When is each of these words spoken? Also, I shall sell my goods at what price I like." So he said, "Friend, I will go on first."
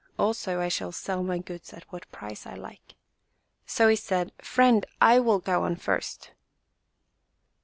Also, 0.17 0.59
I 0.59 0.67
shall 0.67 0.91
sell 0.91 1.21
my 1.21 1.37
goods 1.37 1.73
at 1.73 1.83
what 1.91 2.11
price 2.11 2.47
I 2.47 2.55
like." 2.55 2.95
So 3.67 3.87
he 3.87 3.95
said, 3.95 4.31
"Friend, 4.39 4.83
I 4.99 5.19
will 5.19 5.37
go 5.37 5.61
on 5.63 5.75
first." 5.75 6.31